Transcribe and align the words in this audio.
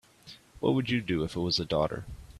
What 0.61 0.73
would 0.73 0.89
you 0.89 0.99
do 0.99 1.23
if 1.23 1.35
it 1.35 1.39
was 1.39 1.59
a 1.59 1.63
daughter? 1.63 2.05